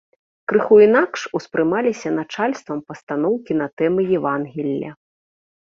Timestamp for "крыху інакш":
0.51-1.21